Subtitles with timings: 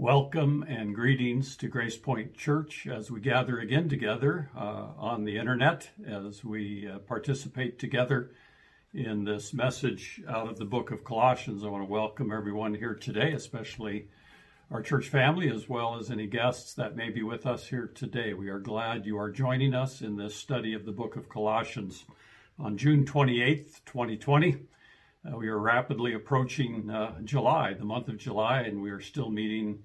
[0.00, 5.36] Welcome and greetings to Grace Point Church as we gather again together uh, on the
[5.36, 8.30] internet as we uh, participate together
[8.94, 11.62] in this message out of the book of Colossians.
[11.62, 14.08] I want to welcome everyone here today, especially
[14.70, 18.32] our church family, as well as any guests that may be with us here today.
[18.32, 22.06] We are glad you are joining us in this study of the book of Colossians
[22.58, 24.60] on June 28th, 2020.
[25.22, 29.28] Uh, we are rapidly approaching uh, July, the month of July, and we are still
[29.28, 29.82] meeting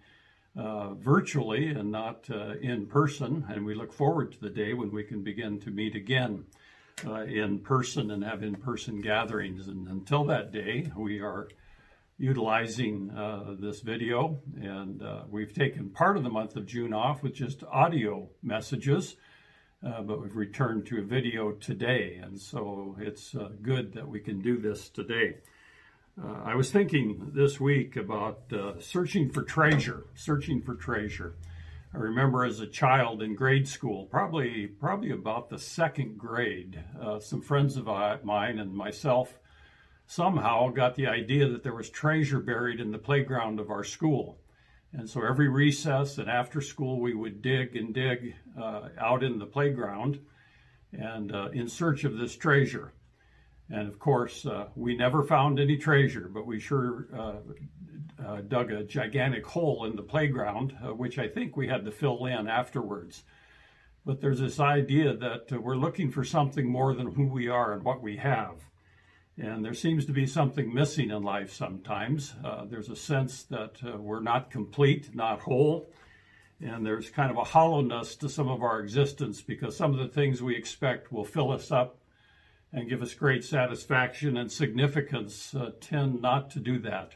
[0.57, 3.45] uh, virtually and not uh, in person.
[3.49, 6.45] And we look forward to the day when we can begin to meet again
[7.05, 9.67] uh, in person and have in person gatherings.
[9.67, 11.49] And until that day, we are
[12.17, 17.33] utilizing uh, this video, and we've taken part of the month of June off with
[17.33, 19.17] just audio messages.
[19.85, 24.19] Uh, but we've returned to a video today, and so it's uh, good that we
[24.19, 25.35] can do this today.
[26.21, 31.35] Uh, I was thinking this week about uh, searching for treasure, searching for treasure.
[31.93, 37.19] I remember as a child in grade school, probably probably about the second grade, uh,
[37.19, 37.87] some friends of
[38.23, 39.37] mine and myself
[40.07, 44.37] somehow got the idea that there was treasure buried in the playground of our school.
[44.93, 49.37] And so every recess and after school, we would dig and dig uh, out in
[49.37, 50.21] the playground
[50.93, 52.93] and uh, in search of this treasure.
[53.69, 58.71] And of course, uh, we never found any treasure, but we sure uh, uh, dug
[58.71, 62.47] a gigantic hole in the playground, uh, which I think we had to fill in
[62.47, 63.23] afterwards.
[64.05, 67.83] But there's this idea that we're looking for something more than who we are and
[67.83, 68.55] what we have.
[69.37, 72.33] And there seems to be something missing in life sometimes.
[72.43, 75.89] Uh, there's a sense that uh, we're not complete, not whole.
[76.61, 80.07] And there's kind of a hollowness to some of our existence because some of the
[80.07, 81.97] things we expect will fill us up
[82.75, 87.15] and give us great satisfaction and significance uh, tend not to do that.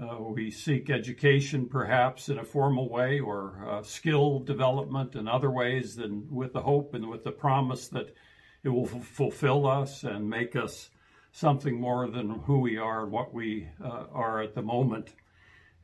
[0.00, 5.50] Uh, we seek education perhaps in a formal way or uh, skill development in other
[5.50, 8.14] ways than with the hope and with the promise that
[8.62, 10.90] it will f- fulfill us and make us
[11.32, 15.12] something more than who we are and what we uh, are at the moment.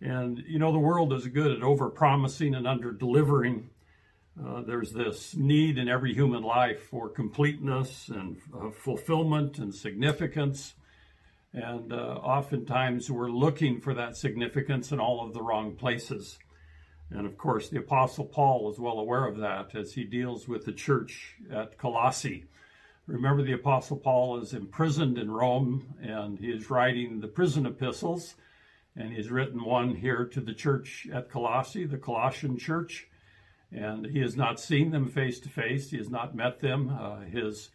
[0.01, 3.71] And you know, the world is good at over promising and under delivering.
[4.43, 10.75] Uh, there's this need in every human life for completeness and uh, fulfillment and significance.
[11.53, 16.39] And uh, oftentimes we're looking for that significance in all of the wrong places.
[17.11, 20.65] And of course, the Apostle Paul is well aware of that as he deals with
[20.65, 22.47] the church at Colossae
[23.07, 28.35] Remember, the Apostle Paul is imprisoned in Rome and he is writing the prison epistles.
[28.97, 33.09] And he's written one here to the church at Colossae, the Colossian church.
[33.75, 36.97] And he has not seen them face to face, he has not met them.
[36.97, 37.71] Uh, his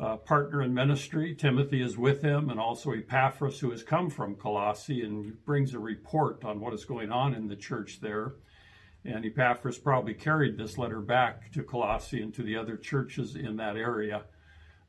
[0.00, 4.34] uh, partner in ministry, Timothy, is with him, and also Epaphras, who has come from
[4.34, 8.32] Colossae and brings a report on what is going on in the church there.
[9.04, 13.56] And Epaphras probably carried this letter back to Colossae and to the other churches in
[13.56, 14.22] that area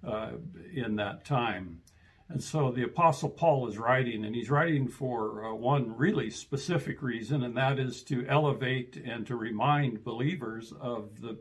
[0.08, 0.32] uh,
[0.74, 1.82] in that time.
[2.28, 7.04] And so the Apostle Paul is writing, and he's writing for uh, one really specific
[7.04, 11.38] reason, and that is to elevate and to remind believers of the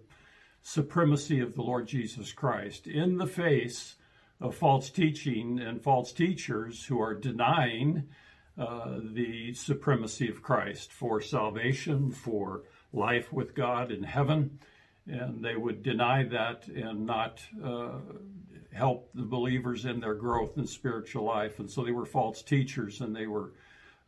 [0.61, 3.97] supremacy of the Lord Jesus Christ in the face
[4.41, 8.09] of false teaching and false teachers who are denying
[8.59, 12.63] uh, the supremacy of Christ for salvation, for
[12.93, 14.59] life with God in heaven.
[15.07, 17.99] And they would deny that and not uh,
[18.75, 21.59] help the believers in their growth in spiritual life.
[21.59, 23.53] And so they were false teachers and they were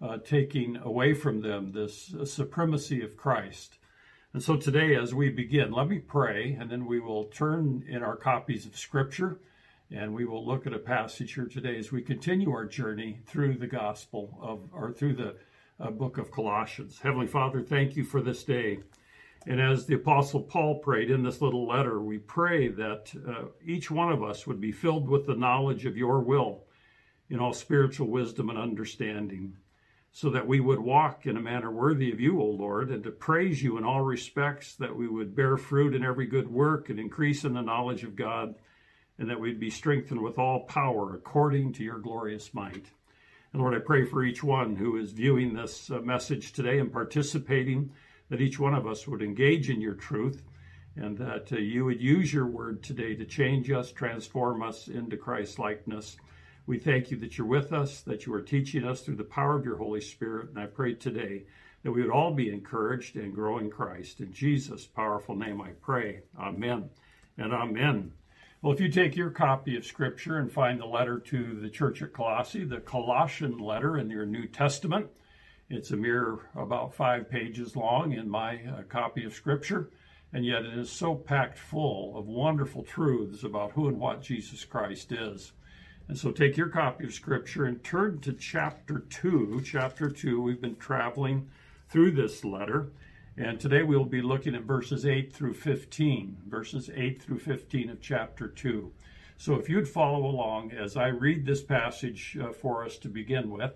[0.02, 3.78] uh, taking away from them this uh, supremacy of Christ.
[4.34, 8.02] And so today, as we begin, let me pray, and then we will turn in
[8.02, 9.38] our copies of Scripture
[9.90, 13.56] and we will look at a passage here today as we continue our journey through
[13.56, 15.36] the gospel of, or through the
[15.78, 16.98] uh, book of Colossians.
[17.02, 18.80] Heavenly Father, thank you for this day.
[19.48, 23.92] And as the Apostle Paul prayed in this little letter, we pray that uh, each
[23.92, 26.64] one of us would be filled with the knowledge of your will
[27.30, 29.56] in all spiritual wisdom and understanding,
[30.10, 33.10] so that we would walk in a manner worthy of you, O Lord, and to
[33.10, 36.98] praise you in all respects, that we would bear fruit in every good work and
[36.98, 38.56] increase in the knowledge of God,
[39.18, 42.86] and that we'd be strengthened with all power according to your glorious might.
[43.52, 46.92] And Lord, I pray for each one who is viewing this uh, message today and
[46.92, 47.92] participating
[48.28, 50.42] that each one of us would engage in your truth
[50.96, 55.16] and that uh, you would use your word today to change us, transform us into
[55.16, 56.16] Christ likeness.
[56.66, 59.56] We thank you that you're with us, that you are teaching us through the power
[59.56, 60.48] of your Holy Spirit.
[60.48, 61.44] And I pray today
[61.82, 64.20] that we would all be encouraged and grow in Christ.
[64.20, 66.22] In Jesus' powerful name I pray.
[66.38, 66.90] Amen
[67.38, 68.12] and amen.
[68.62, 72.02] Well, if you take your copy of Scripture and find the letter to the church
[72.02, 75.08] at Colossae, the Colossian letter in your New Testament,
[75.68, 79.90] It's a mere about five pages long in my uh, copy of Scripture,
[80.32, 84.64] and yet it is so packed full of wonderful truths about who and what Jesus
[84.64, 85.50] Christ is.
[86.06, 89.60] And so take your copy of Scripture and turn to chapter 2.
[89.64, 91.48] Chapter 2, we've been traveling
[91.88, 92.92] through this letter,
[93.36, 96.36] and today we'll be looking at verses 8 through 15.
[96.46, 98.92] Verses 8 through 15 of chapter 2.
[99.36, 103.50] So if you'd follow along as I read this passage uh, for us to begin
[103.50, 103.72] with,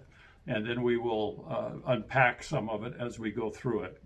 [0.51, 4.03] and then we will uh, unpack some of it as we go through it.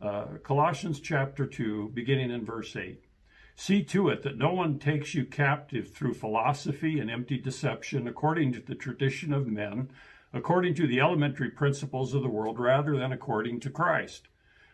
[0.00, 3.04] Uh, Colossians chapter 2, beginning in verse 8.
[3.54, 8.54] See to it that no one takes you captive through philosophy and empty deception, according
[8.54, 9.90] to the tradition of men,
[10.32, 14.28] according to the elementary principles of the world, rather than according to Christ.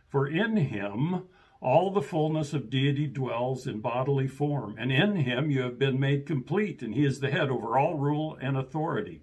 [0.09, 1.25] For in him
[1.61, 5.99] all the fullness of deity dwells in bodily form, and in him you have been
[5.99, 9.23] made complete, and he is the head over all rule and authority.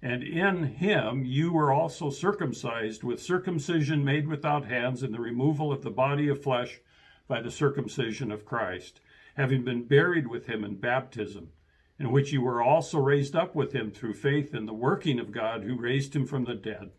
[0.00, 5.72] And in him you were also circumcised with circumcision made without hands in the removal
[5.72, 6.80] of the body of flesh
[7.26, 9.00] by the circumcision of Christ,
[9.36, 11.50] having been buried with him in baptism,
[11.98, 15.32] in which you were also raised up with him through faith in the working of
[15.32, 16.90] God who raised him from the dead.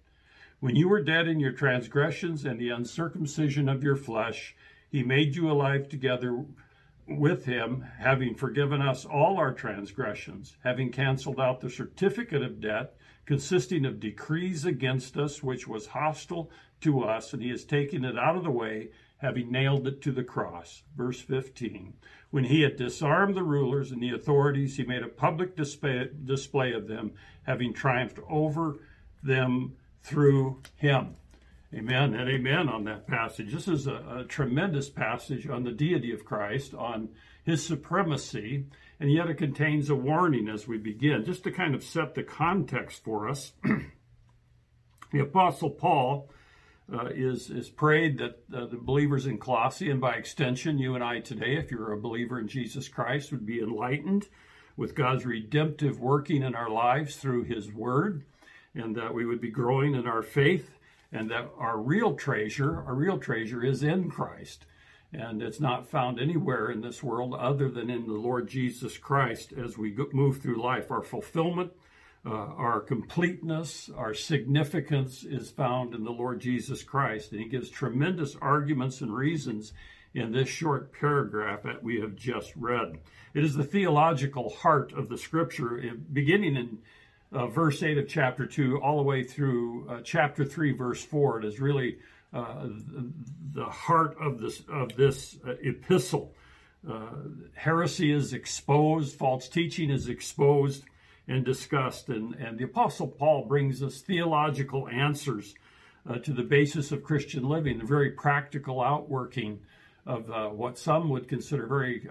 [0.60, 4.56] When you were dead in your transgressions and the uncircumcision of your flesh,
[4.92, 6.44] he made you alive together
[7.10, 12.96] with him, having forgiven us all our transgressions, having canceled out the certificate of debt
[13.30, 16.50] consisting of decrees against us, which was hostile
[16.82, 20.12] to us, and he has taken it out of the way, having nailed it to
[20.12, 20.82] the cross.
[20.98, 21.94] Verse 15.
[22.32, 26.74] When he had disarmed the rulers and the authorities, he made a public display, display
[26.74, 27.12] of them,
[27.44, 28.80] having triumphed over
[29.22, 31.16] them through him.
[31.72, 33.54] Amen and amen on that passage.
[33.54, 37.10] This is a, a, tremendous passage on the deity of Christ, on
[37.44, 38.66] his supremacy,
[39.00, 42.24] and yet it contains a warning as we begin, just to kind of set the
[42.24, 43.54] context for us.
[45.12, 46.32] the Apostle Paul
[46.92, 51.04] uh, is, is prayed that uh, the believers in Colossae, and by extension, you and
[51.04, 54.28] I today, if you're a believer in Jesus Christ, would be enlightened
[54.76, 58.24] with God's redemptive working in our lives through his word,
[58.74, 60.79] and that we would be growing in our faith
[61.12, 64.66] and that our real treasure, our real treasure is in Christ.
[65.12, 69.54] And it's not found anywhere in this world other than in the Lord Jesus Christ
[69.54, 70.92] as we move through life.
[70.92, 71.72] Our fulfillment,
[72.24, 77.32] uh, our completeness, our significance is found in the Lord Jesus Christ.
[77.32, 79.74] And he gives tremendous arguments and reasons
[80.14, 83.00] in this short paragraph that we have just read.
[83.34, 86.78] It is the theological heart of the scripture, beginning in
[87.32, 91.40] uh, verse 8 of chapter 2 all the way through uh, chapter 3 verse 4
[91.40, 91.98] it is really
[92.34, 92.68] uh,
[93.54, 96.36] the heart of this of this uh, epistle.
[96.88, 97.08] Uh,
[97.56, 100.84] heresy is exposed false teaching is exposed
[101.28, 102.10] and discussed.
[102.10, 105.56] And, and the apostle paul brings us theological answers
[106.08, 109.60] uh, to the basis of christian living the very practical outworking
[110.06, 112.08] of what some would consider very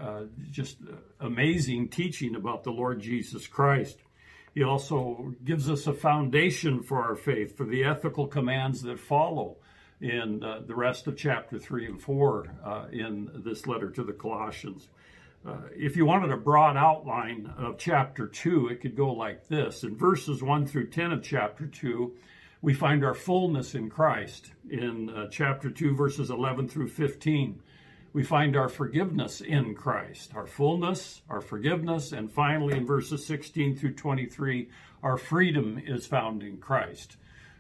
[0.53, 0.77] just
[1.21, 3.99] amazing teaching about the lord jesus christ
[4.55, 9.57] he also gives us a foundation for our faith, for the ethical commands that follow
[10.01, 14.13] in uh, the rest of chapter 3 and 4 uh, in this letter to the
[14.13, 14.89] Colossians.
[15.47, 19.85] Uh, if you wanted a broad outline of chapter 2, it could go like this.
[19.85, 22.13] In verses 1 through 10 of chapter 2,
[22.61, 24.53] we find our fullness in Christ.
[24.69, 27.61] In uh, chapter 2, verses 11 through 15,
[28.13, 33.77] we find our forgiveness in Christ, our fullness, our forgiveness, and finally in verses 16
[33.77, 34.69] through 23,
[35.03, 37.17] our freedom is found in Christ.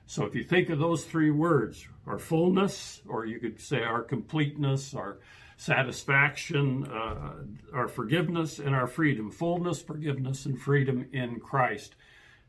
[0.07, 4.02] So if you think of those three words, our fullness, or you could say our
[4.02, 5.19] completeness, our
[5.59, 7.35] satisfaction, uh,
[7.75, 11.97] our forgiveness, and our freedom fullness, forgiveness, and freedom in Christ.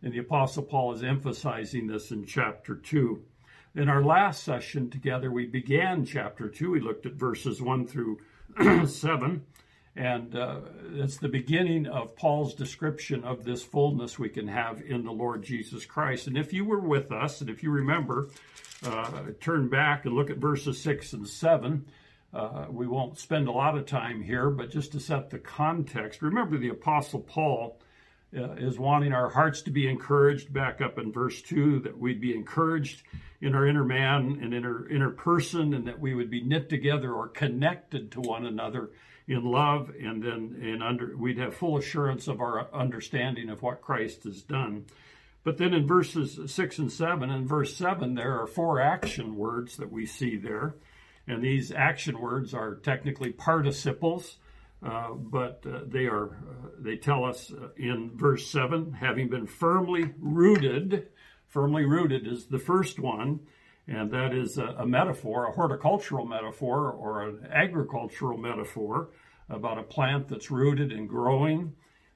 [0.01, 3.21] And the Apostle Paul is emphasizing this in chapter 2.
[3.75, 6.71] In our last session together, we began chapter 2.
[6.71, 8.17] We looked at verses 1 through
[8.87, 9.45] 7.
[9.95, 10.61] And uh,
[10.93, 15.43] it's the beginning of Paul's description of this fullness we can have in the Lord
[15.43, 16.25] Jesus Christ.
[16.25, 18.29] And if you were with us, and if you remember,
[18.83, 21.85] uh, turn back and look at verses 6 and 7.
[22.33, 26.23] Uh, we won't spend a lot of time here, but just to set the context,
[26.23, 27.79] remember the Apostle Paul
[28.35, 32.21] uh, is wanting our hearts to be encouraged, back up in verse 2, that we'd
[32.21, 33.01] be encouraged
[33.41, 37.13] in our inner man and inner inner person, and that we would be knit together
[37.13, 38.91] or connected to one another
[39.27, 43.81] in love, and then and under we'd have full assurance of our understanding of what
[43.81, 44.85] Christ has done.
[45.43, 49.77] But then in verses six and seven, and verse seven, there are four action words
[49.77, 50.75] that we see there,
[51.27, 54.37] and these action words are technically participles.
[54.81, 59.45] Uh, but uh, they are uh, they tell us uh, in verse 7 having been
[59.45, 61.09] firmly rooted
[61.49, 63.39] Firmly rooted is the first one,
[63.87, 69.09] and that is a, a metaphor, a horticultural metaphor or an agricultural metaphor
[69.49, 71.73] about a plant that's rooted and growing.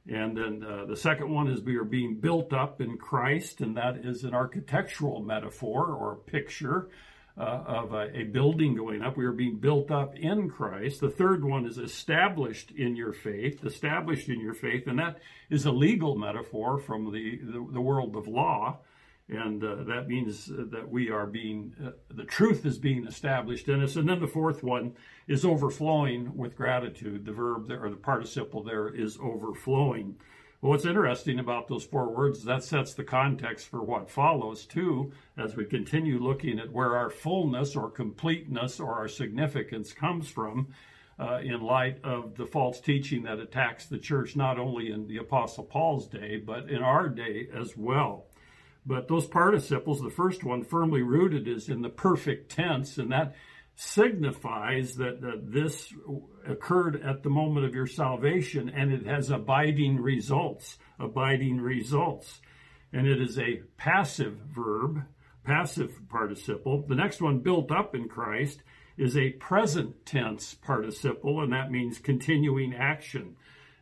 [0.07, 3.75] And then uh, the second one is we are being built up in Christ, and
[3.75, 6.89] that is an architectural metaphor or picture
[7.37, 9.17] uh, of a, a, building going up.
[9.17, 11.01] We are being built up in Christ.
[11.01, 15.17] The third one is established in your faith, established in your faith, and that
[15.49, 18.79] is a legal metaphor from the, the, the world of law.
[19.29, 23.81] And uh, that means that we are being, uh, the truth is being established in
[23.81, 23.95] us.
[23.95, 24.93] And then the fourth one
[25.27, 27.25] is overflowing with gratitude.
[27.25, 30.17] The verb there, or the participle there is overflowing.
[30.63, 35.11] What's interesting about those four words is that sets the context for what follows, too,
[35.37, 40.69] as we continue looking at where our fullness or completeness or our significance comes from
[41.19, 45.17] uh, in light of the false teaching that attacks the church, not only in the
[45.17, 48.27] Apostle Paul's day, but in our day as well.
[48.85, 53.35] But those participles, the first one, firmly rooted, is in the perfect tense, and that
[53.75, 55.93] signifies that, that this
[56.47, 60.77] occurred at the moment of your salvation and it has abiding results.
[60.99, 62.41] Abiding results.
[62.91, 65.03] And it is a passive verb,
[65.43, 66.85] passive participle.
[66.87, 68.61] The next one, built up in Christ,
[68.97, 73.35] is a present tense participle, and that means continuing action.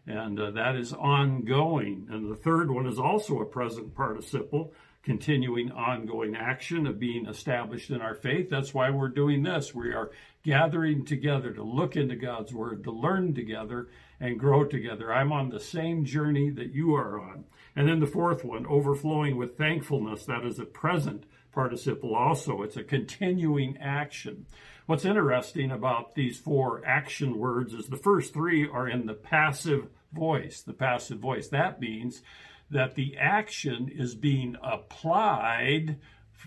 [0.07, 2.07] And uh, that is ongoing.
[2.09, 7.89] And the third one is also a present participle, continuing ongoing action of being established
[7.89, 8.49] in our faith.
[8.49, 9.73] That's why we're doing this.
[9.73, 10.11] We are
[10.43, 13.89] gathering together to look into God's Word, to learn together
[14.19, 15.11] and grow together.
[15.11, 17.45] I'm on the same journey that you are on.
[17.75, 20.25] And then the fourth one, overflowing with thankfulness.
[20.25, 22.61] That is a present participle also.
[22.61, 24.45] It's a continuing action.
[24.85, 29.87] What's interesting about these four action words is the first three are in the passive
[30.11, 30.61] voice.
[30.61, 31.47] The passive voice.
[31.47, 32.21] That means
[32.71, 35.97] that the action is being applied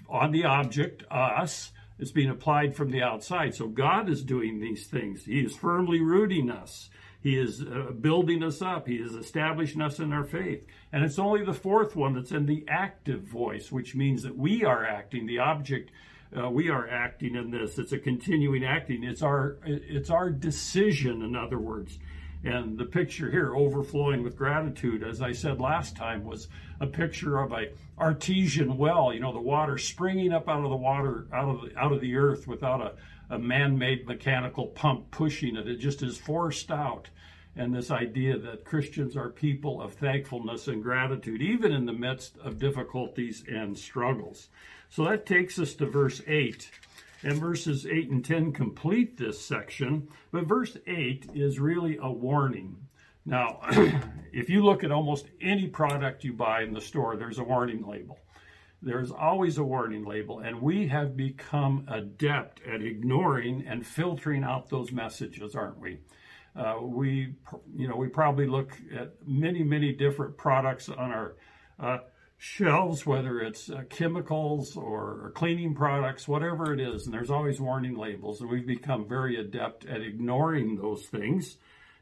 [0.08, 1.72] on the object, us.
[1.98, 3.54] It's being applied from the outside.
[3.54, 5.24] So God is doing these things.
[5.24, 6.90] He is firmly rooting us.
[7.22, 8.86] He is uh, building us up.
[8.86, 10.66] He is establishing us in our faith.
[10.92, 14.64] And it's only the fourth one that's in the active voice, which means that we
[14.64, 15.26] are acting.
[15.26, 15.90] The object,
[16.36, 17.78] uh, we are acting in this.
[17.78, 19.04] It's a continuing acting.
[19.04, 21.98] It's our, it's our decision, in other words.
[22.44, 26.48] And the picture here, overflowing with gratitude, as I said last time, was
[26.78, 29.14] a picture of a artesian well.
[29.14, 32.02] You know, the water springing up out of the water, out of the, out of
[32.02, 35.66] the earth, without a, a man-made mechanical pump pushing it.
[35.66, 37.08] It just is forced out.
[37.56, 42.36] And this idea that Christians are people of thankfulness and gratitude, even in the midst
[42.38, 44.48] of difficulties and struggles.
[44.90, 46.70] So that takes us to verse 8
[47.24, 52.76] and verses 8 and 10 complete this section, but verse 8 is really a warning.
[53.24, 53.60] Now,
[54.32, 57.86] if you look at almost any product you buy in the store, there's a warning
[57.86, 58.18] label.
[58.82, 64.68] There's always a warning label, and we have become adept at ignoring and filtering out
[64.68, 66.00] those messages, aren't we?
[66.54, 67.34] Uh, we,
[67.74, 71.36] you know, we probably look at many, many different products on our
[71.80, 71.98] uh,
[72.44, 77.96] shelves, whether it's uh, chemicals or, cleaning products, whatever it is, and there's always warning
[77.96, 81.56] labels, and we've become very adept at ignoring those things.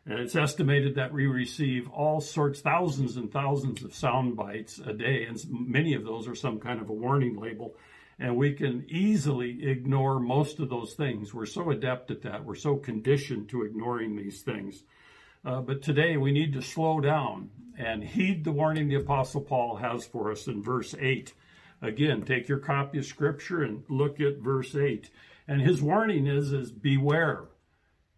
[0.05, 4.93] And it's estimated that we receive all sorts, thousands and thousands of sound bites a
[4.93, 7.77] day, and many of those are some kind of a warning label.
[8.19, 11.33] And we can easily ignore most of those things.
[11.33, 12.45] We're so adept at that.
[12.45, 14.83] We're so conditioned to ignoring these things.
[15.45, 17.51] Uh, but today we need to slow down
[17.85, 21.33] and heed the warning the Apostle Paul has for us in verse 8.
[21.81, 25.11] Again, take your copy of Scripture and look at verse 8.
[25.49, 27.47] And his warning is, is beware,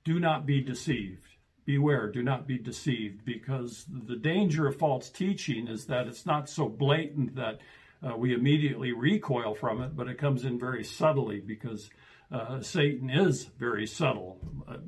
[0.04, 1.22] do not be deceived.
[1.64, 6.50] Beware, do not be deceived, because the danger of false teaching is that it's not
[6.50, 7.60] so blatant that
[8.06, 11.88] uh, we immediately recoil from it, but it comes in very subtly because
[12.30, 14.38] uh, Satan is very subtle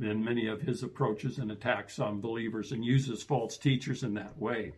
[0.01, 4.39] in many of his approaches and attacks on believers and uses false teachers in that
[4.39, 4.73] way.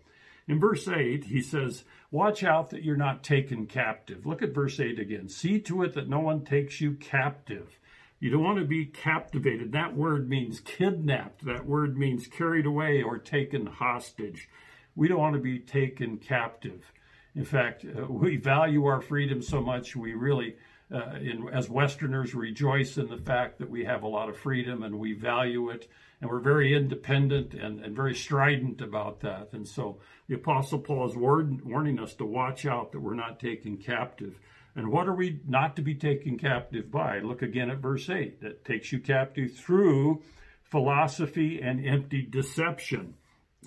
[0.48, 4.24] In verse 8, he says, Watch out that you're not taken captive.
[4.24, 5.28] Look at verse 8 again.
[5.28, 7.78] See to it that no one takes you captive.
[8.18, 9.72] You don't want to be captivated.
[9.72, 11.44] That word means kidnapped.
[11.44, 14.48] That word means carried away or taken hostage.
[14.96, 16.92] We don't want to be taken captive.
[17.36, 20.56] In fact, uh, we value our freedom so much, we really
[20.92, 24.82] uh, in, as Westerners, rejoice in the fact that we have a lot of freedom
[24.82, 25.88] and we value it.
[26.20, 29.50] And we're very independent and, and very strident about that.
[29.52, 33.38] And so the Apostle Paul is warn, warning us to watch out that we're not
[33.38, 34.38] taken captive.
[34.74, 37.20] And what are we not to be taken captive by?
[37.20, 38.40] Look again at verse 8.
[38.40, 40.22] That takes you captive through
[40.62, 43.14] philosophy and empty deception.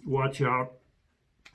[0.06, 0.74] Watch out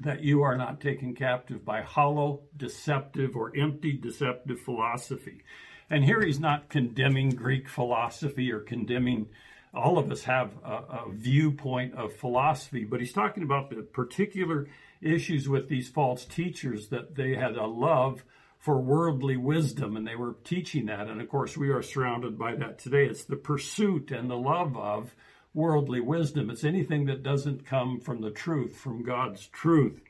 [0.01, 5.43] that you are not taken captive by hollow, deceptive, or empty, deceptive philosophy.
[5.89, 9.29] And here he's not condemning Greek philosophy or condemning,
[9.73, 14.69] all of us have a, a viewpoint of philosophy, but he's talking about the particular
[15.01, 18.23] issues with these false teachers that they had a love
[18.59, 21.09] for worldly wisdom and they were teaching that.
[21.09, 23.07] And of course, we are surrounded by that today.
[23.07, 25.15] It's the pursuit and the love of
[25.57, 26.51] worldly wisdom.
[26.51, 30.01] It's anything that doesn't come from the truth, from God's truth.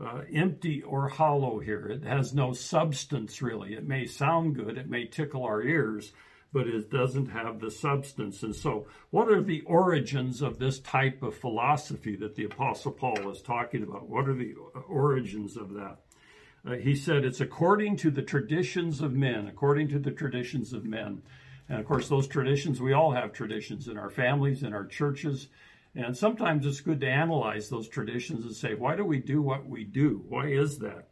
[0.00, 1.88] Uh, empty or hollow here.
[1.88, 3.74] It has no substance really.
[3.74, 6.12] It may sound good, it may tickle our ears,
[6.52, 8.42] but it doesn't have the substance.
[8.42, 13.30] And so, what are the origins of this type of philosophy that the Apostle Paul
[13.30, 14.08] is talking about?
[14.08, 14.54] What are the
[14.86, 15.96] origins of that?
[16.66, 20.84] Uh, he said it's according to the traditions of men, according to the traditions of
[20.84, 21.22] men.
[21.68, 25.48] And of course, those traditions, we all have traditions in our families, in our churches.
[25.94, 29.66] And sometimes it's good to analyze those traditions and say, why do we do what
[29.66, 30.24] we do?
[30.28, 31.08] Why is that?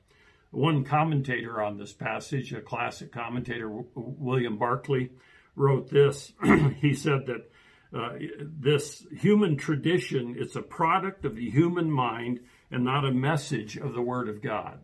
[0.50, 5.11] One commentator on this passage, a classic commentator, William Barclay,
[5.56, 6.32] wrote this.
[6.80, 7.50] he said that
[7.96, 13.76] uh, this human tradition is a product of the human mind and not a message
[13.76, 14.80] of the Word of God.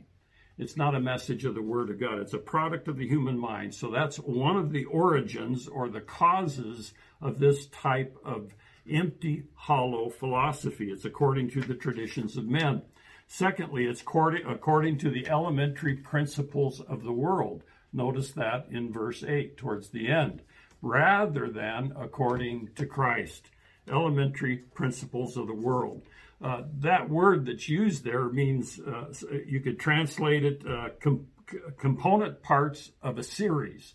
[0.60, 2.18] It's not a message of the Word of God.
[2.18, 3.74] It's a product of the human mind.
[3.74, 8.54] So that's one of the origins or the causes of this type of
[8.88, 10.90] empty, hollow philosophy.
[10.90, 12.82] It's according to the traditions of men.
[13.26, 17.62] Secondly, it's according to the elementary principles of the world.
[17.90, 20.42] Notice that in verse 8, towards the end,
[20.82, 23.48] rather than according to Christ.
[23.88, 26.02] Elementary principles of the world.
[26.42, 29.12] Uh, that word that's used there means uh,
[29.46, 31.26] you could translate it uh, com-
[31.78, 33.94] component parts of a series.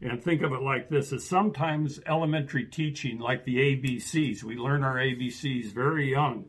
[0.00, 4.42] And think of it like this as sometimes elementary teaching, like the ABCs.
[4.42, 6.46] We learn our ABCs very young.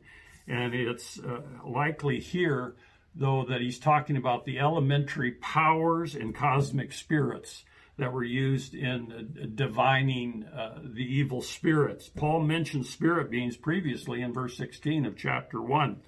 [0.47, 2.75] And it's uh, likely here,
[3.13, 7.63] though, that he's talking about the elementary powers and cosmic spirits
[7.97, 12.09] that were used in uh, divining uh, the evil spirits.
[12.09, 16.01] Paul mentioned spirit beings previously in verse 16 of chapter 1,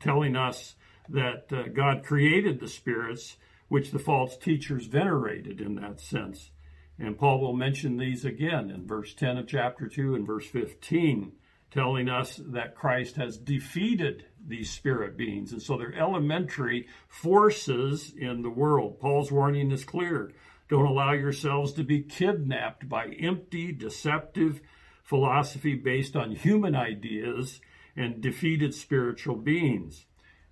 [0.00, 0.76] telling us
[1.08, 3.36] that uh, God created the spirits,
[3.68, 6.50] which the false teachers venerated in that sense.
[6.98, 11.32] And Paul will mention these again in verse 10 of chapter 2 and verse 15,
[11.72, 15.52] telling us that Christ has defeated these spirit beings.
[15.52, 19.00] And so they're elementary forces in the world.
[19.00, 20.30] Paul's warning is clear
[20.72, 24.62] don't allow yourselves to be kidnapped by empty, deceptive
[25.02, 27.60] philosophy based on human ideas
[27.94, 30.06] and defeated spiritual beings.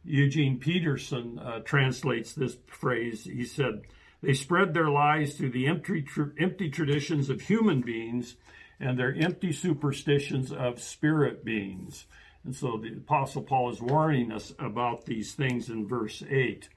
[0.04, 3.24] Eugene Peterson uh, translates this phrase.
[3.24, 3.80] He said,
[4.22, 8.36] They spread their lies through the empty, tr- empty traditions of human beings
[8.78, 12.04] and their empty superstitions of spirit beings.
[12.44, 16.68] And so the Apostle Paul is warning us about these things in verse 8.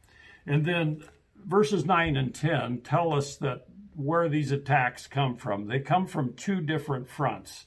[0.47, 1.03] And then
[1.45, 5.67] verses 9 and 10 tell us that where these attacks come from.
[5.67, 7.65] They come from two different fronts.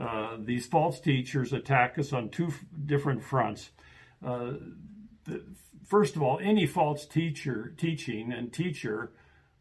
[0.00, 3.70] Uh, these false teachers attack us on two f- different fronts.
[4.24, 4.52] Uh,
[5.24, 5.44] the,
[5.86, 9.12] first of all, any false teacher, teaching and teacher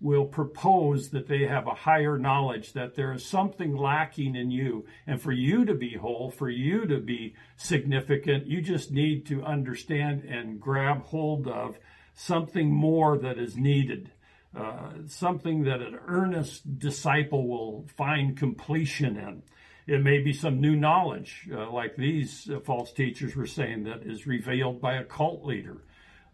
[0.01, 4.85] will propose that they have a higher knowledge, that there is something lacking in you.
[5.05, 9.43] And for you to be whole, for you to be significant, you just need to
[9.43, 11.77] understand and grab hold of
[12.19, 14.11] something more that is needed,
[14.53, 19.41] uh, something that an earnest disciple will find completion in.
[19.87, 24.03] It may be some new knowledge, uh, like these uh, false teachers were saying, that
[24.03, 25.85] is revealed by a cult leader.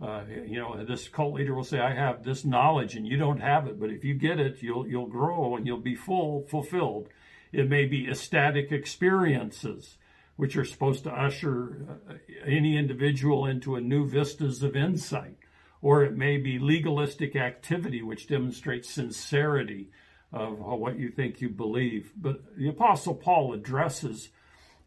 [0.01, 3.39] Uh, you know, this cult leader will say, "I have this knowledge, and you don't
[3.39, 3.79] have it.
[3.79, 7.07] But if you get it, you'll you'll grow and you'll be full fulfilled."
[7.53, 9.97] It may be ecstatic experiences,
[10.35, 12.13] which are supposed to usher uh,
[12.45, 15.37] any individual into a new vistas of insight
[15.85, 19.87] or it may be legalistic activity which demonstrates sincerity
[20.33, 22.11] of what you think you believe.
[22.17, 24.29] But the Apostle Paul addresses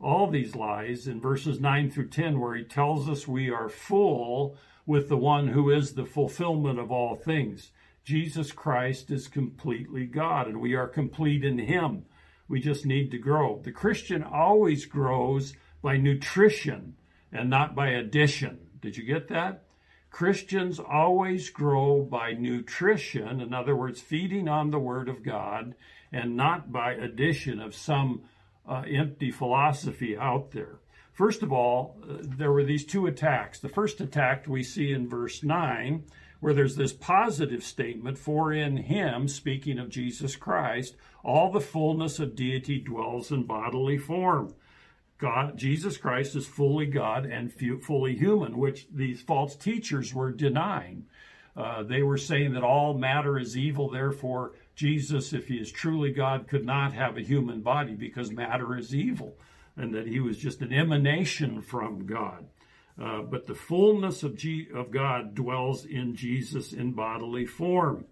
[0.00, 4.56] all these lies in verses 9 through 10, where he tells us we are full
[4.86, 7.70] with the one who is the fulfillment of all things.
[8.02, 12.06] Jesus Christ is completely God, and we are complete in him.
[12.48, 13.60] We just need to grow.
[13.62, 16.96] The Christian always grows by nutrition
[17.30, 18.58] and not by addition.
[18.80, 19.62] Did you get that?
[20.10, 25.74] Christians always grow by nutrition, in other words, feeding on the Word of God,
[26.12, 28.22] and not by addition of some
[28.66, 30.80] uh, empty philosophy out there.
[31.12, 33.58] First of all, uh, there were these two attacks.
[33.58, 36.04] The first attack we see in verse 9,
[36.40, 42.18] where there's this positive statement, for in him, speaking of Jesus Christ, all the fullness
[42.18, 44.54] of deity dwells in bodily form.
[45.18, 47.52] God, Jesus Christ is fully God and
[47.82, 51.06] fully human, which these false teachers were denying.
[51.56, 56.12] Uh, they were saying that all matter is evil, therefore, Jesus, if he is truly
[56.12, 59.36] God, could not have a human body because matter is evil,
[59.76, 62.46] and that he was just an emanation from God.
[63.00, 68.04] Uh, but the fullness of, G- of God dwells in Jesus in bodily form.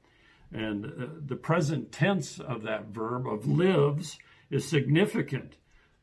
[0.52, 4.18] And uh, the present tense of that verb, of lives,
[4.50, 5.56] is significant.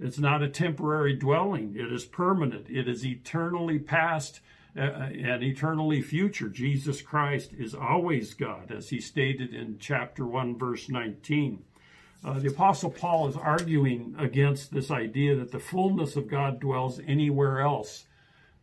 [0.04, 4.42] It's not a temporary dwelling, it is permanent, it is eternally past
[4.76, 6.50] uh, uh, and eternally future.
[6.50, 11.64] Jesus Christ is always God, as he stated in chapter 1, verse 19.
[12.22, 17.00] Uh, the Apostle Paul is arguing against this idea that the fullness of God dwells
[17.08, 18.06] anywhere else.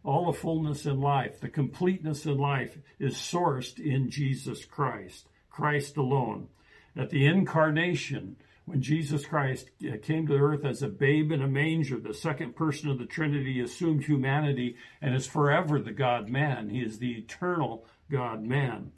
[0.04, 5.96] All the fullness in life, the completeness in life, is sourced in Jesus Christ, Christ
[5.96, 6.48] alone.
[6.94, 8.36] At the incarnation,
[8.70, 12.54] when Jesus Christ uh, came to earth as a babe in a manger, the second
[12.54, 16.68] person of the Trinity assumed humanity and is forever the God man.
[16.68, 18.92] He is the eternal God man.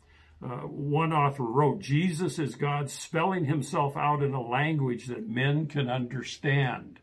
[0.44, 5.66] Uh, one author wrote, Jesus is God spelling himself out in a language that men
[5.66, 7.00] can understand.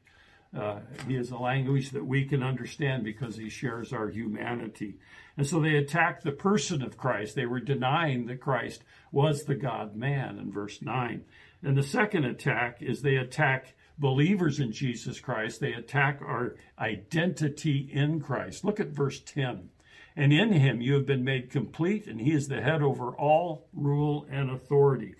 [0.56, 4.96] Uh, he is a language that we can understand because he shares our humanity.
[5.38, 7.34] And so they attacked the person of Christ.
[7.34, 11.24] They were denying that Christ was the God man in verse 9.
[11.64, 15.60] And the second attack is they attack believers in Jesus Christ.
[15.60, 18.64] They attack our identity in Christ.
[18.64, 19.70] Look at verse 10.
[20.16, 23.68] And in him you have been made complete, and he is the head over all
[23.74, 25.16] rule and authority.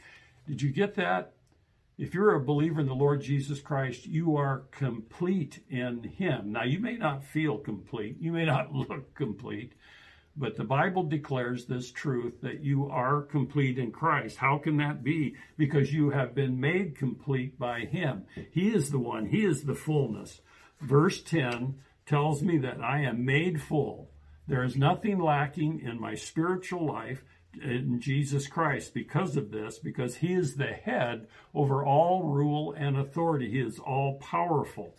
[0.48, 1.34] Did you get that?
[1.98, 6.54] If you're a believer in the Lord Jesus Christ, you are complete in him.
[6.54, 9.74] Now, you may not feel complete, you may not look complete,
[10.40, 14.38] but the Bible declares this truth that you are complete in Christ.
[14.38, 15.36] How can that be?
[15.58, 18.24] Because you have been made complete by Him.
[18.52, 20.40] He is the one, He is the fullness.
[20.80, 21.76] Verse 10
[22.06, 24.10] tells me that I am made full.
[24.48, 27.22] There is nothing lacking in my spiritual life
[27.62, 32.98] in Jesus Christ because of this, because He is the head over all rule and
[32.98, 33.52] authority.
[33.52, 34.96] He is all powerful.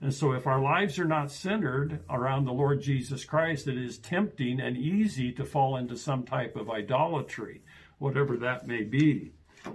[0.00, 3.96] And so, if our lives are not centered around the Lord Jesus Christ, it is
[3.96, 7.62] tempting and easy to fall into some type of idolatry,
[7.98, 9.32] whatever that may be.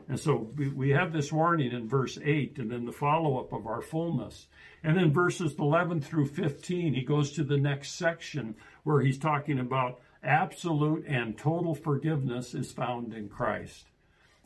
[0.08, 3.66] And so, we have this warning in verse 8, and then the follow up of
[3.66, 4.48] our fullness.
[4.84, 9.60] And then verses 11 through 15, he goes to the next section where he's talking
[9.60, 13.88] about absolute and total forgiveness is found in Christ.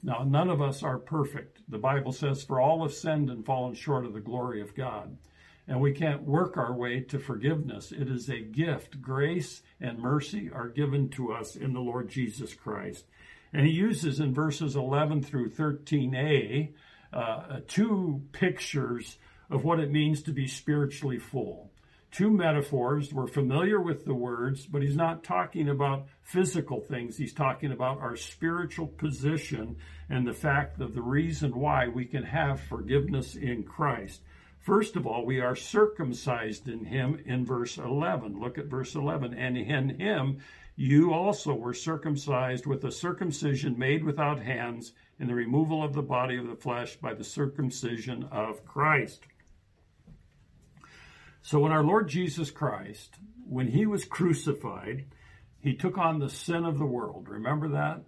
[0.01, 1.61] Now, none of us are perfect.
[1.67, 5.17] The Bible says, For all have sinned and fallen short of the glory of God
[5.67, 7.91] and we can't work our way to forgiveness.
[7.91, 9.01] It is a gift.
[9.01, 13.05] Grace and mercy are given to us in the Lord Jesus Christ.
[13.53, 16.73] And he uses in verses 11 through 13a
[17.13, 19.17] uh, two pictures
[19.49, 21.69] of what it means to be spiritually full.
[22.11, 23.13] Two metaphors.
[23.13, 27.17] We're familiar with the words, but he's not talking about physical things.
[27.17, 29.77] He's talking about our spiritual position
[30.09, 34.21] and the fact of the reason why we can have forgiveness in Christ.
[34.63, 38.39] First of all, we are circumcised in him in verse 11.
[38.39, 39.33] Look at verse 11.
[39.33, 40.39] And in him
[40.77, 46.01] you also were circumcised with a circumcision made without hands in the removal of the
[46.01, 49.23] body of the flesh by the circumcision of Christ.
[51.41, 55.07] So when our Lord Jesus Christ, when he was crucified,
[55.59, 57.27] he took on the sin of the world.
[57.27, 58.01] Remember that?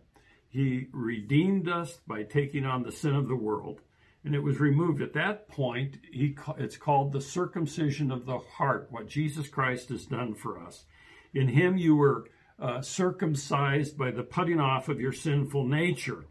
[0.47, 3.81] He redeemed us by taking on the sin of the world
[4.25, 5.01] and it was removed.
[5.01, 10.05] At that point, he, it's called the circumcision of the heart, what Jesus Christ has
[10.05, 10.85] done for us.
[11.33, 12.25] In him you were
[12.59, 16.25] uh, circumcised by the putting off of your sinful nature.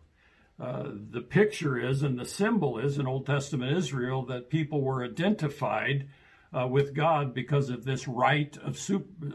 [0.58, 5.04] Uh, the picture is, and the symbol is in Old Testament Israel, that people were
[5.04, 6.08] identified
[6.52, 8.78] uh, with God because of this rite of,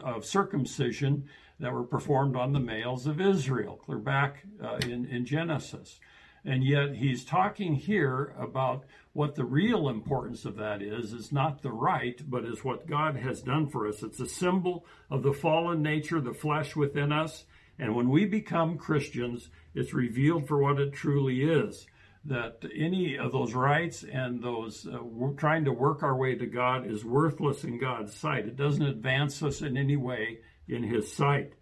[0.02, 5.26] of, circumcision that were performed on the males of Israel, clear back uh, in, in
[5.26, 6.00] Genesis.
[6.44, 11.62] And yet he's talking here about what the real importance of that is, is not
[11.62, 14.02] the rite, but is what God has done for us.
[14.02, 17.44] It's a symbol of the fallen nature, the flesh within us.
[17.78, 21.86] And when we become Christians, it's revealed for what it truly is.
[22.26, 24.98] That any of those rites and those uh,
[25.38, 28.46] trying to work our way to God is worthless in God's sight.
[28.46, 31.54] It doesn't advance us in any way in His sight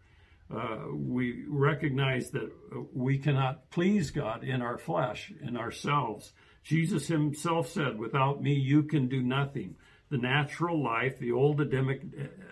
[0.54, 2.50] uh, we recognize that
[2.94, 6.32] we cannot please God in our flesh, in ourselves.
[6.62, 9.76] Jesus himself said, Without me, you can do nothing.
[10.10, 12.02] The natural life, the old Adamic,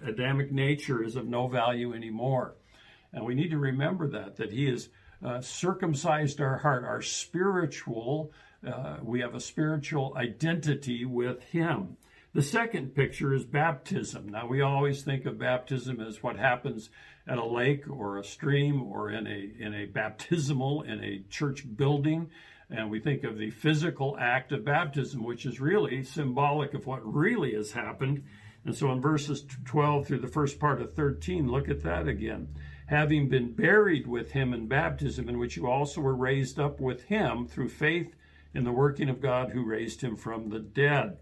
[0.04, 2.56] Adamic nature, is of no value anymore.
[3.12, 4.90] And we need to remember that, that he has
[5.24, 8.30] uh, circumcised our heart, our spiritual,
[8.66, 11.96] uh, we have a spiritual identity with him.
[12.36, 14.28] The second picture is baptism.
[14.28, 16.90] Now, we always think of baptism as what happens
[17.26, 21.64] at a lake or a stream or in a, in a baptismal, in a church
[21.78, 22.28] building.
[22.68, 27.00] And we think of the physical act of baptism, which is really symbolic of what
[27.10, 28.22] really has happened.
[28.66, 32.48] And so in verses 12 through the first part of 13, look at that again.
[32.88, 37.04] Having been buried with him in baptism, in which you also were raised up with
[37.04, 38.14] him through faith
[38.52, 41.16] in the working of God who raised him from the dead.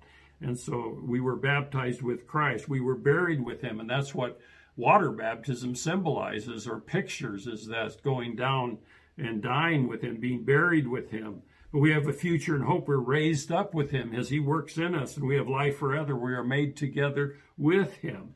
[0.44, 2.68] And so we were baptized with Christ.
[2.68, 3.80] We were buried with him.
[3.80, 4.38] And that's what
[4.76, 8.78] water baptism symbolizes or pictures is that going down
[9.16, 11.42] and dying with him, being buried with him.
[11.72, 12.88] But we have a future and hope.
[12.88, 16.14] We're raised up with him as he works in us, and we have life forever.
[16.14, 18.35] We are made together with him.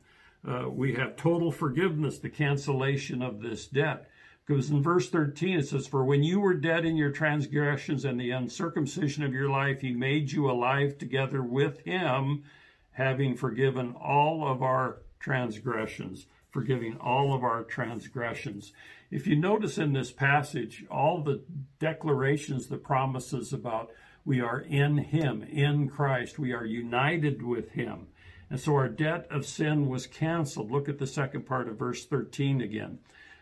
[0.49, 4.09] Uh, we have total forgiveness, the cancellation of this debt.
[4.49, 8.19] Because in verse 13 it says, For when you were dead in your transgressions and
[8.19, 12.45] the uncircumcision of your life, he made you alive together with him,
[12.93, 16.27] having forgiven all of our transgressions.
[16.51, 18.73] Forgiving all of our transgressions.
[19.11, 21.43] If you notice in this passage, all the
[21.79, 23.91] declarations, the promises about
[24.25, 28.09] we are in him, in Christ, we are united with him.
[28.49, 30.71] And so our debt of sin was canceled.
[30.71, 32.99] Look at the second part of verse 13 again.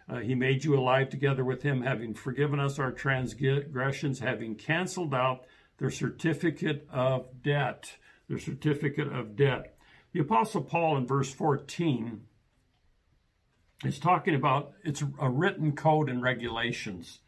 [0.08, 5.14] Uh, he made you alive together with him, having forgiven us our transgressions, having canceled
[5.14, 5.44] out
[5.78, 7.96] their certificate of debt.
[8.28, 9.76] Their certificate of debt.
[10.12, 12.22] The Apostle Paul in verse 14
[13.84, 17.20] is talking about it's a written code and regulations.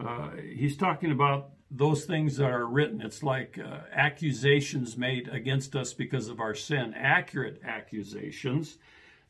[0.00, 3.00] Uh, he's talking about those things that are written.
[3.00, 8.78] It's like uh, accusations made against us because of our sin, accurate accusations,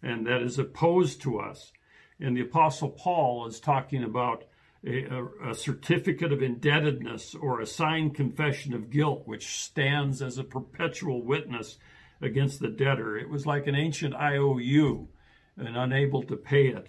[0.02, 1.72] and that is opposed to us.
[2.22, 4.44] And the Apostle Paul is talking about
[4.86, 10.44] a, a, certificate of indebtedness or a signed confession of guilt, which stands as a
[10.44, 11.78] perpetual witness
[12.20, 13.16] against the debtor.
[13.16, 15.08] It was like an ancient IOU
[15.56, 16.88] and unable to pay it.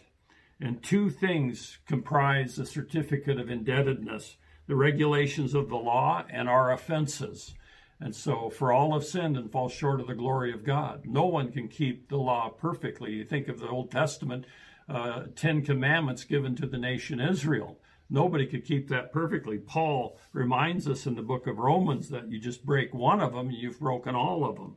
[0.60, 6.72] And two things comprise a certificate of indebtedness the regulations of the law and our
[6.72, 7.54] offenses.
[8.00, 11.06] And so, for all have sinned and fall short of the glory of God.
[11.06, 13.12] No one can keep the law perfectly.
[13.12, 14.46] You think of the Old Testament,
[14.90, 17.80] uh, Ten Commandments given to the nation Israel.
[18.10, 19.58] Nobody could keep that perfectly.
[19.58, 23.50] Paul reminds us in the book of Romans that you just break one of them,
[23.50, 24.76] you've broken all of them.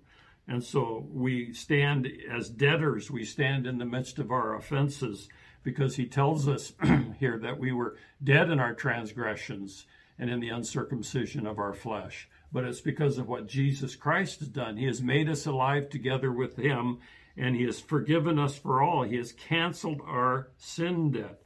[0.48, 5.28] And so we stand as debtors, we stand in the midst of our offenses
[5.64, 6.72] because he tells us
[7.18, 9.86] here that we were dead in our transgressions
[10.18, 12.28] and in the uncircumcision of our flesh.
[12.52, 14.76] But it's because of what Jesus Christ has done.
[14.76, 17.00] He has made us alive together with him
[17.36, 19.02] and he has forgiven us for all.
[19.02, 21.42] He has canceled our sin debt.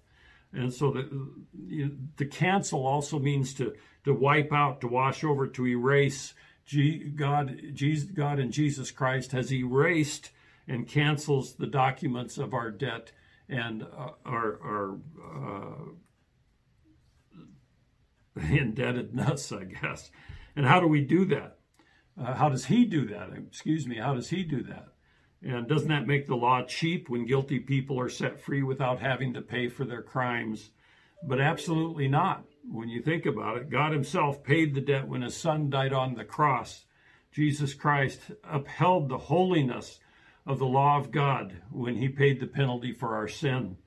[0.53, 1.31] And so the,
[2.16, 3.74] to cancel also means to,
[4.05, 6.35] to wipe out, to wash over, to erase.
[7.16, 10.31] God, Jesus, God and Jesus Christ has erased
[10.68, 13.11] and cancels the documents of our debt
[13.48, 14.98] and uh, our, our
[18.37, 20.11] uh, indebtedness, I guess.
[20.55, 21.59] And how do we do that?
[22.20, 23.31] Uh, how does he do that?
[23.37, 24.88] Excuse me, how does he do that?
[25.42, 29.33] And doesn't that make the law cheap when guilty people are set free without having
[29.35, 30.70] to pay for their crimes?
[31.22, 32.44] But absolutely not.
[32.70, 36.14] When you think about it, God Himself paid the debt when His Son died on
[36.14, 36.85] the cross.
[37.33, 40.00] Jesus Christ upheld the holiness
[40.46, 43.79] of the law of God when He paid the penalty for our sin.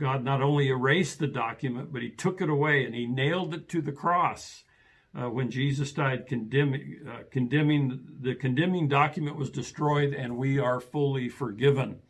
[0.00, 3.68] God not only erased the document, but He took it away and He nailed it
[3.68, 4.64] to the cross
[5.14, 10.80] uh, when Jesus died, condemning, uh, condemning the condemning document was destroyed, and we are
[10.80, 12.00] fully forgiven.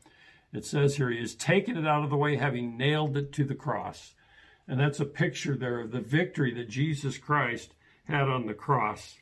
[0.53, 3.45] It says here, He has taken it out of the way, having nailed it to
[3.45, 4.15] the cross.
[4.67, 9.17] And that's a picture there of the victory that Jesus Christ had on the cross.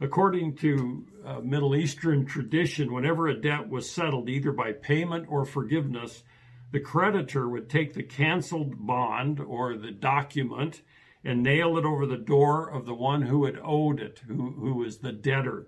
[0.00, 5.44] According to uh, Middle Eastern tradition, whenever a debt was settled, either by payment or
[5.44, 6.22] forgiveness,
[6.72, 10.82] the creditor would take the canceled bond or the document
[11.24, 14.74] and nail it over the door of the one who had owed it, who, who
[14.74, 15.66] was the debtor.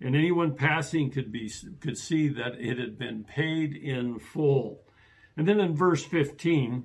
[0.00, 4.82] And anyone passing could be could see that it had been paid in full.
[5.36, 6.84] And then in verse 15,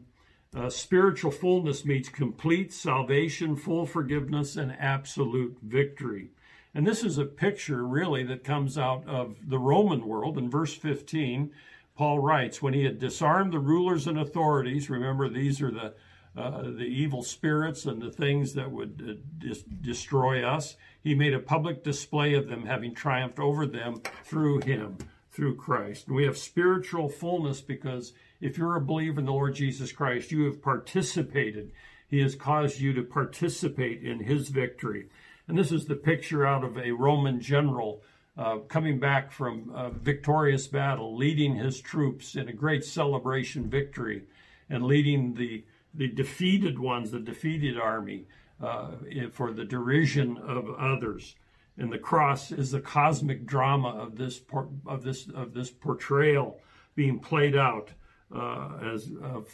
[0.56, 6.30] uh, spiritual fullness means complete salvation, full forgiveness, and absolute victory.
[6.73, 10.38] And this is a picture really that comes out of the Roman world.
[10.38, 11.51] In verse 15,
[11.95, 15.93] Paul writes, When he had disarmed the rulers and authorities, remember these are the
[16.37, 20.75] uh, the evil spirits and the things that would uh, dis- destroy us.
[21.03, 24.97] He made a public display of them, having triumphed over them through him,
[25.31, 26.07] through Christ.
[26.07, 30.31] And we have spiritual fullness because if you're a believer in the Lord Jesus Christ,
[30.31, 31.71] you have participated.
[32.07, 35.09] He has caused you to participate in his victory.
[35.47, 38.01] And this is the picture out of a Roman general
[38.37, 44.23] uh, coming back from a victorious battle, leading his troops in a great celebration victory,
[44.69, 45.63] and leading the,
[45.95, 48.27] the defeated ones, the defeated army,
[48.62, 48.91] uh,
[49.31, 51.36] for the derision of others.
[51.77, 54.41] And the cross is the cosmic drama of this
[54.86, 56.60] of this of this portrayal
[56.95, 57.91] being played out
[58.34, 59.49] uh, as of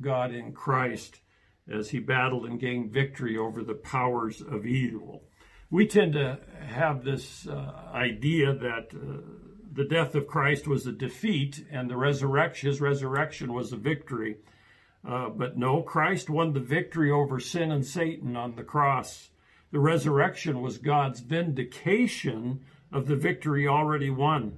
[0.00, 1.20] God in Christ
[1.72, 5.22] as he battled and gained victory over the powers of evil.
[5.70, 9.22] We tend to have this uh, idea that uh,
[9.72, 14.36] the death of Christ was a defeat and the resurrection, his resurrection was a victory.
[15.06, 19.28] Uh, but no, Christ won the victory over sin and Satan on the cross.
[19.70, 24.56] The resurrection was God's vindication of the victory already won.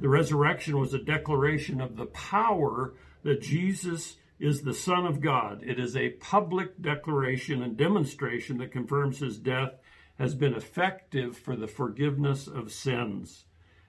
[0.00, 5.62] The resurrection was a declaration of the power that Jesus is the Son of God.
[5.64, 9.74] It is a public declaration and demonstration that confirms his death
[10.18, 13.44] has been effective for the forgiveness of sins.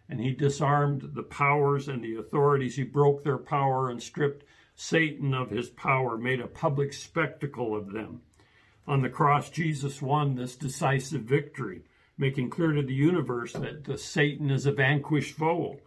[0.08, 2.76] And he disarmed the powers and the authorities.
[2.76, 7.92] He broke their power and stripped Satan of his power, made a public spectacle of
[7.92, 8.22] them.
[8.88, 11.84] On the cross, Jesus won this decisive victory,
[12.18, 15.80] making clear to the universe that Satan is a vanquished foe.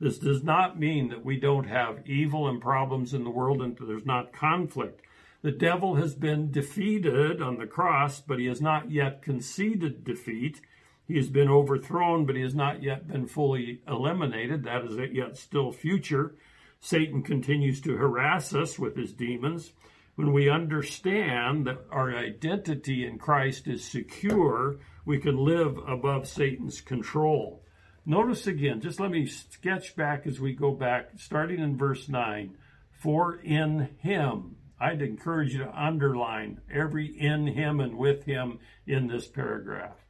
[0.00, 3.78] This does not mean that we don't have evil and problems in the world and
[3.80, 5.00] there's not conflict.
[5.42, 10.60] The devil has been defeated on the cross, but he has not yet conceded defeat.
[11.06, 14.64] He has been overthrown, but he has not yet been fully eliminated.
[14.64, 16.34] That is yet still future.
[16.84, 19.72] Satan continues to harass us with his demons.
[20.16, 26.80] When we understand that our identity in Christ is secure, we can live above Satan's
[26.80, 27.62] control.
[28.04, 32.56] Notice again, just let me sketch back as we go back, starting in verse 9.
[32.90, 39.06] For in him, I'd encourage you to underline every in him and with him in
[39.06, 40.01] this paragraph.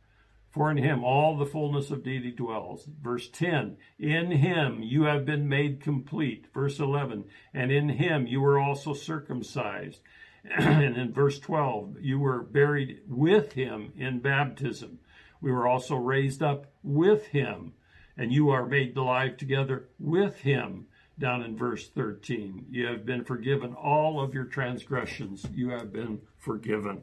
[0.52, 2.86] For in him all the fullness of deity dwells.
[3.02, 6.46] Verse 10, in him you have been made complete.
[6.52, 10.00] Verse 11, and in him you were also circumcised.
[10.44, 14.98] and in verse 12, you were buried with him in baptism.
[15.40, 17.72] We were also raised up with him
[18.16, 20.86] and you are made alive together with him.
[21.18, 25.46] Down in verse 13, you have been forgiven all of your transgressions.
[25.54, 27.02] You have been forgiven.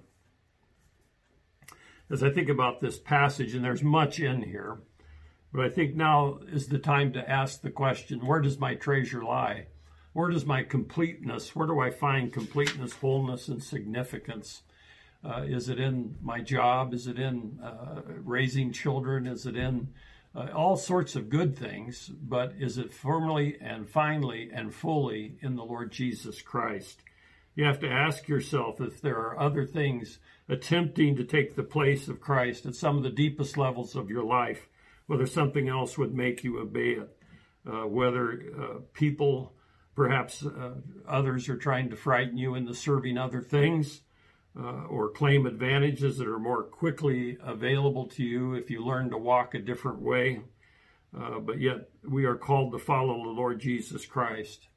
[2.12, 4.80] As I think about this passage, and there's much in here,
[5.54, 9.24] but I think now is the time to ask the question where does my treasure
[9.24, 9.67] lie?
[10.13, 14.63] Where does my completeness, where do I find completeness, wholeness, and significance?
[15.24, 16.93] Uh, is it in my job?
[16.93, 19.28] Is it in uh, raising children?
[19.28, 19.89] Is it in
[20.36, 25.56] uh, all sorts of good things, but is it firmly and finally and fully in
[25.56, 27.04] the Lord Jesus Christ?
[27.60, 32.08] You have to ask yourself if there are other things attempting to take the place
[32.08, 34.69] of Christ at some of the deepest levels of your life,
[35.08, 37.17] whether something else would make you obey it,
[37.69, 39.52] uh, whether uh, people,
[39.93, 44.04] perhaps uh, others, are trying to frighten you into serving other things
[44.58, 49.17] uh, or claim advantages that are more quickly available to you if you learn to
[49.17, 50.39] walk a different way.
[51.13, 54.68] Uh, but yet, we are called to follow the Lord Jesus Christ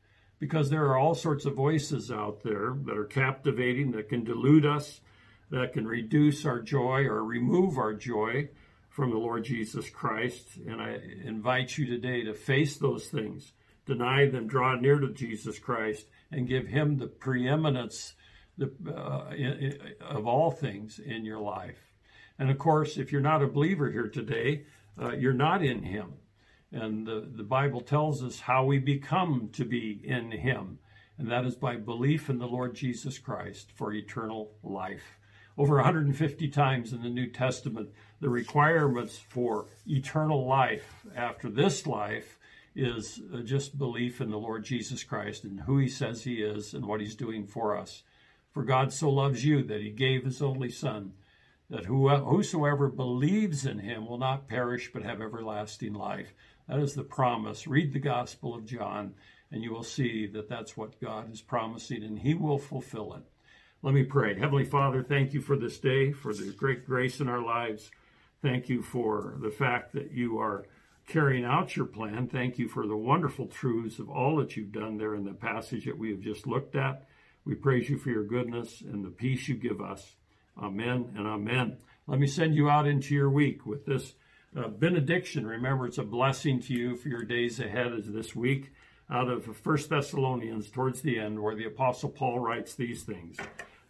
[0.42, 4.66] because there are all sorts of voices out there that are captivating, that can delude
[4.66, 5.00] us,
[5.50, 8.48] that can reduce our joy or remove our joy
[8.88, 10.56] from the Lord Jesus Christ.
[10.66, 13.52] And I invite you today to face those things,
[13.86, 18.14] deny them, draw near to Jesus Christ, and give Him the preeminence
[18.58, 21.78] the, uh, of all things in your life.
[22.40, 24.64] And of course, if you're not a believer here today,
[25.00, 26.14] uh, you're not in Him.
[26.72, 30.78] And the, the Bible tells us how we become to be in Him,
[31.18, 35.18] and that is by belief in the Lord Jesus Christ for eternal life.
[35.58, 42.38] Over 150 times in the New Testament, the requirements for eternal life after this life
[42.74, 46.72] is uh, just belief in the Lord Jesus Christ and who He says He is
[46.72, 48.02] and what He's doing for us.
[48.52, 51.14] For God so loves you that he gave his only Son,
[51.70, 56.34] that whosoever believes in him will not perish but have everlasting life.
[56.72, 57.66] That is the promise.
[57.66, 59.12] Read the Gospel of John,
[59.50, 63.24] and you will see that that's what God is promising, and he will fulfill it.
[63.82, 64.38] Let me pray.
[64.38, 67.90] Heavenly Father, thank you for this day, for the great grace in our lives.
[68.40, 70.64] Thank you for the fact that you are
[71.06, 72.26] carrying out your plan.
[72.26, 75.84] Thank you for the wonderful truths of all that you've done there in the passage
[75.84, 77.06] that we have just looked at.
[77.44, 80.16] We praise you for your goodness and the peace you give us.
[80.56, 81.76] Amen and amen.
[82.06, 84.14] Let me send you out into your week with this
[84.56, 85.46] uh, benediction.
[85.46, 88.72] Remember, it's a blessing to you for your days ahead as this week
[89.10, 93.36] out of First Thessalonians towards the end, where the Apostle Paul writes these things.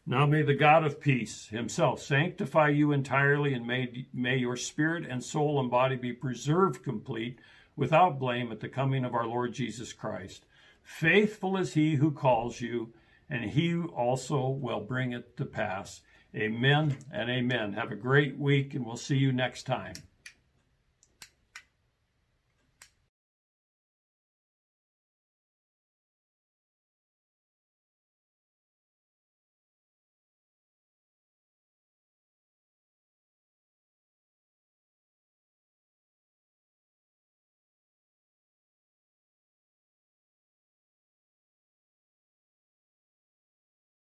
[0.04, 5.06] Now may the God of peace himself sanctify you entirely, and may, may your spirit
[5.08, 7.38] and soul and body be preserved complete
[7.76, 10.44] without blame at the coming of our Lord Jesus Christ.
[10.82, 12.92] Faithful is he who calls you,
[13.30, 16.00] and he also will bring it to pass.
[16.34, 17.74] Amen and amen.
[17.74, 19.94] Have a great week, and we'll see you next time.